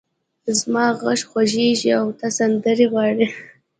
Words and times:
زما 0.59 0.85
غږ 1.01 1.21
خوږېږې 1.29 1.91
او 1.99 2.07
ته 2.19 2.27
سندرې 2.37 2.85
غواړې! 2.93 3.27